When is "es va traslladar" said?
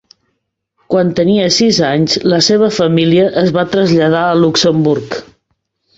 3.45-4.27